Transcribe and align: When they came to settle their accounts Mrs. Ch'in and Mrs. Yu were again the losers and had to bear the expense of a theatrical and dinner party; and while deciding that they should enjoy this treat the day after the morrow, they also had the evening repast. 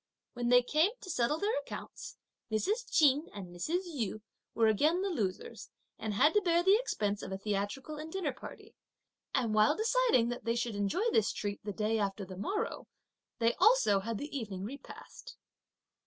When 0.33 0.49
they 0.49 0.63
came 0.63 0.89
to 1.01 1.11
settle 1.11 1.37
their 1.37 1.55
accounts 1.59 2.17
Mrs. 2.51 2.89
Ch'in 2.89 3.29
and 3.35 3.49
Mrs. 3.55 3.81
Yu 3.85 4.23
were 4.55 4.65
again 4.65 5.03
the 5.03 5.11
losers 5.11 5.69
and 5.99 6.15
had 6.15 6.33
to 6.33 6.41
bear 6.41 6.63
the 6.63 6.75
expense 6.75 7.21
of 7.21 7.31
a 7.31 7.37
theatrical 7.37 7.97
and 7.97 8.11
dinner 8.11 8.33
party; 8.33 8.73
and 9.35 9.53
while 9.53 9.75
deciding 9.77 10.29
that 10.29 10.43
they 10.43 10.55
should 10.55 10.73
enjoy 10.75 11.07
this 11.11 11.31
treat 11.31 11.63
the 11.63 11.71
day 11.71 11.99
after 11.99 12.25
the 12.25 12.35
morrow, 12.35 12.87
they 13.37 13.53
also 13.59 13.99
had 13.99 14.17
the 14.17 14.35
evening 14.35 14.63
repast. 14.63 15.35